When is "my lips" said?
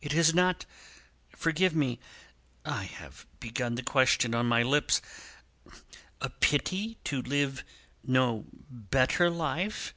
4.46-5.02